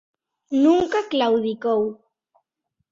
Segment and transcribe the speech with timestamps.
[0.63, 1.81] Nunca claudicou.